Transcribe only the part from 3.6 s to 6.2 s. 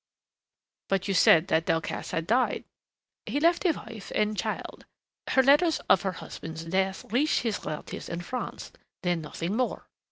a wife and child. Her letters of her